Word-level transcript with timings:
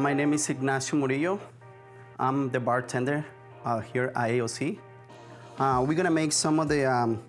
My 0.00 0.14
name 0.14 0.32
is 0.32 0.48
Ignacio 0.48 0.98
Murillo. 0.98 1.38
I'm 2.18 2.48
the 2.48 2.58
bartender 2.58 3.22
uh, 3.66 3.80
here 3.80 4.10
at 4.16 4.30
AOC. 4.30 4.78
Uh, 5.58 5.84
we're 5.86 5.92
gonna 5.94 6.10
make 6.10 6.32
some 6.32 6.58
of 6.58 6.70
the 6.70 6.90
um, 6.90 7.22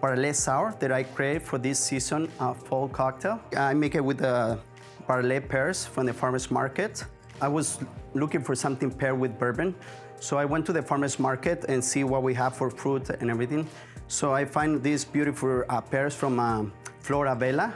Bartlett 0.00 0.36
Sour 0.36 0.76
that 0.78 0.92
I 0.92 1.02
created 1.02 1.42
for 1.42 1.58
this 1.58 1.80
season 1.80 2.30
uh, 2.38 2.54
fall 2.54 2.88
cocktail. 2.88 3.40
I 3.56 3.74
make 3.74 3.96
it 3.96 4.04
with 4.04 4.18
the 4.18 4.60
Bartlett 5.08 5.48
pears 5.48 5.86
from 5.86 6.06
the 6.06 6.12
farmer's 6.12 6.52
market. 6.52 7.04
I 7.40 7.48
was 7.48 7.80
looking 8.14 8.44
for 8.44 8.54
something 8.54 8.92
paired 8.92 9.18
with 9.18 9.36
bourbon, 9.36 9.74
so 10.20 10.38
I 10.38 10.44
went 10.44 10.66
to 10.66 10.72
the 10.72 10.82
farmer's 10.82 11.18
market 11.18 11.64
and 11.68 11.82
see 11.84 12.04
what 12.04 12.22
we 12.22 12.32
have 12.34 12.54
for 12.54 12.70
fruit 12.70 13.10
and 13.10 13.28
everything. 13.28 13.66
So 14.06 14.32
I 14.32 14.44
find 14.44 14.80
these 14.80 15.04
beautiful 15.04 15.64
uh, 15.68 15.80
pears 15.80 16.14
from 16.14 16.38
um, 16.38 16.72
Flora 17.00 17.34
Bella 17.34 17.74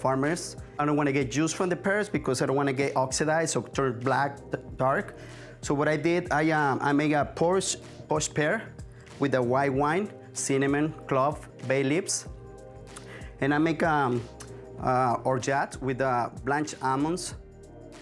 farmers. 0.00 0.56
I 0.78 0.84
don't 0.84 0.96
want 0.96 1.06
to 1.08 1.12
get 1.12 1.30
juice 1.30 1.52
from 1.52 1.68
the 1.68 1.76
pears 1.76 2.08
because 2.08 2.42
I 2.42 2.46
don't 2.46 2.56
want 2.56 2.68
to 2.68 2.72
get 2.72 2.96
oxidized 2.96 3.56
or 3.56 3.68
turn 3.68 4.00
black, 4.00 4.38
dark. 4.76 5.16
So 5.60 5.74
what 5.74 5.88
I 5.88 5.96
did, 5.96 6.32
I, 6.32 6.50
um, 6.50 6.78
I 6.80 6.92
made 6.92 7.12
a 7.12 7.24
posh, 7.24 7.76
posh 8.08 8.32
pear 8.32 8.72
with 9.18 9.34
a 9.34 9.42
white 9.42 9.72
wine, 9.72 10.10
cinnamon, 10.32 10.94
clove, 11.06 11.48
bay 11.68 11.82
leaves. 11.82 12.26
And 13.40 13.52
I 13.52 13.58
make 13.58 13.82
um, 13.82 14.22
uh, 14.82 15.16
orgeat 15.24 15.76
with 15.82 16.00
uh, 16.00 16.30
blanched 16.44 16.76
almonds, 16.82 17.34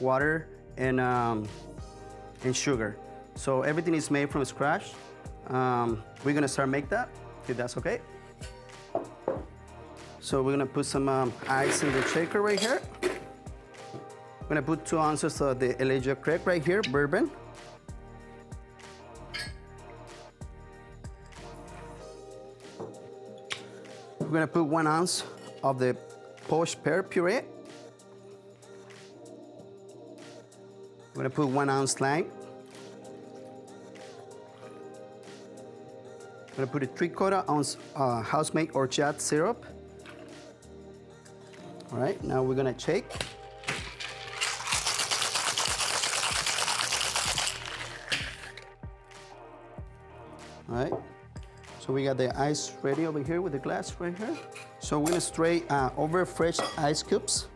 water, 0.00 0.48
and, 0.76 1.00
um, 1.00 1.48
and 2.44 2.54
sugar. 2.54 2.98
So 3.36 3.62
everything 3.62 3.94
is 3.94 4.10
made 4.10 4.30
from 4.30 4.44
scratch. 4.44 4.92
Um, 5.48 6.02
we're 6.24 6.34
gonna 6.34 6.48
start 6.48 6.68
make 6.68 6.88
that, 6.88 7.08
if 7.48 7.56
that's 7.56 7.76
okay. 7.76 8.00
So 10.24 10.42
we're 10.42 10.52
gonna 10.52 10.64
put 10.64 10.86
some 10.86 11.06
um, 11.06 11.34
ice 11.50 11.82
in 11.82 11.92
the 11.92 12.02
shaker 12.08 12.40
right 12.40 12.58
here. 12.58 12.80
I'm 13.02 14.48
gonna 14.48 14.62
put 14.62 14.86
two 14.86 14.98
ounces 14.98 15.38
of 15.42 15.60
the 15.60 15.78
Elijah 15.82 16.16
Craig 16.16 16.40
right 16.46 16.64
here, 16.64 16.80
bourbon. 16.80 17.30
We're 24.18 24.28
gonna 24.28 24.46
put 24.46 24.64
one 24.64 24.86
ounce 24.86 25.24
of 25.62 25.78
the 25.78 25.94
poached 26.48 26.82
pear 26.82 27.02
puree. 27.02 27.42
We're 31.12 31.16
gonna 31.16 31.28
put 31.28 31.48
one 31.48 31.68
ounce 31.68 32.00
lime. 32.00 32.30
I'm 36.48 36.54
gonna 36.56 36.66
put 36.66 36.82
a 36.82 36.86
three 36.86 37.10
quarter 37.10 37.44
ounce 37.46 37.76
uh, 37.94 38.22
house-made 38.22 38.70
orgeat 38.72 39.20
syrup. 39.20 39.66
All 41.94 42.00
right, 42.00 42.20
now 42.24 42.42
we're 42.42 42.56
gonna 42.56 42.76
shake. 42.76 43.06
All 50.68 50.74
right, 50.74 50.92
so 51.78 51.92
we 51.92 52.02
got 52.02 52.16
the 52.16 52.36
ice 52.36 52.72
ready 52.82 53.06
over 53.06 53.22
here 53.22 53.40
with 53.40 53.52
the 53.52 53.60
glass 53.60 53.94
right 54.00 54.18
here. 54.18 54.36
So 54.80 54.98
we're 54.98 55.10
gonna 55.10 55.20
spray 55.20 55.62
uh, 55.70 55.90
over 55.96 56.26
fresh 56.26 56.58
ice 56.76 57.00
cubes. 57.00 57.46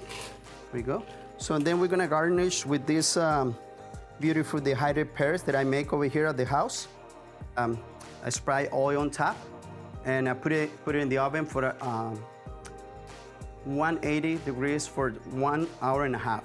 There 0.00 0.72
we 0.72 0.80
go. 0.80 1.04
So 1.36 1.58
then 1.58 1.78
we're 1.78 1.88
gonna 1.88 2.08
garnish 2.08 2.64
with 2.64 2.86
these 2.86 3.18
um, 3.18 3.54
beautiful 4.18 4.60
dehydrated 4.60 5.14
pears 5.14 5.42
that 5.42 5.54
I 5.54 5.62
make 5.62 5.92
over 5.92 6.06
here 6.06 6.24
at 6.24 6.38
the 6.38 6.46
house. 6.46 6.88
Um, 7.56 7.78
I 8.24 8.30
spray 8.30 8.68
oil 8.72 9.00
on 9.00 9.10
top 9.10 9.36
and 10.04 10.28
I 10.28 10.34
put 10.34 10.52
it, 10.52 10.84
put 10.84 10.94
it 10.94 11.00
in 11.00 11.08
the 11.08 11.18
oven 11.18 11.46
for 11.46 11.74
um, 11.82 12.22
180 13.64 14.44
degrees 14.44 14.86
for 14.86 15.10
one 15.30 15.66
hour 15.82 16.04
and 16.04 16.14
a 16.14 16.18
half. 16.18 16.44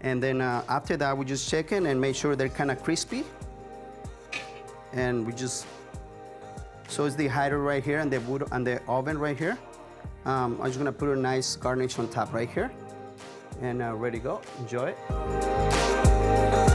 And 0.00 0.22
then 0.22 0.40
uh, 0.42 0.62
after 0.68 0.96
that, 0.98 1.16
we 1.16 1.24
just 1.24 1.48
check 1.48 1.72
it 1.72 1.82
and 1.82 2.00
make 2.00 2.14
sure 2.14 2.36
they're 2.36 2.50
kind 2.50 2.70
of 2.70 2.82
crispy. 2.82 3.24
And 4.92 5.26
we 5.26 5.32
just, 5.32 5.66
so 6.88 7.06
it's 7.06 7.16
dehydrated 7.16 7.64
right 7.64 7.82
here 7.82 8.00
and 8.00 8.12
the 8.12 8.20
wood 8.20 8.46
and 8.52 8.66
the 8.66 8.82
oven 8.86 9.18
right 9.18 9.36
here. 9.36 9.58
Um, 10.26 10.58
I'm 10.60 10.66
just 10.66 10.78
gonna 10.78 10.92
put 10.92 11.08
a 11.08 11.16
nice 11.16 11.56
garnish 11.56 11.98
on 11.98 12.08
top 12.08 12.32
right 12.34 12.50
here. 12.50 12.70
And 13.62 13.80
uh, 13.82 13.94
ready 13.94 14.18
to 14.18 14.24
go, 14.24 14.42
enjoy 14.60 14.94
it. 14.94 16.73